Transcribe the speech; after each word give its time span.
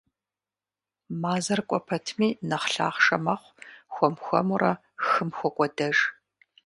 Мазэр 1.21 1.61
кӀуэ 1.67 1.79
пэтми 1.87 2.27
нэхъ 2.49 2.67
лъахъшэ 2.73 3.17
мэхъу, 3.23 3.55
хуэм-хуэмурэ 3.93 4.71
хым 5.07 5.29
хокӀуэдэж. 5.37 5.97